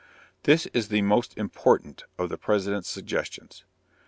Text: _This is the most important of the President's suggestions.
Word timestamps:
_This 0.45 0.65
is 0.73 0.87
the 0.87 1.03
most 1.03 1.37
important 1.37 2.05
of 2.17 2.29
the 2.29 2.37
President's 2.39 2.89
suggestions. 2.89 3.65